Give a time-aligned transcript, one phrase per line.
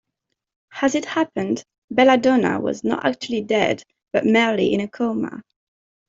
[0.81, 5.43] As it happened, Bella Donna was not actually dead, but merely in a coma.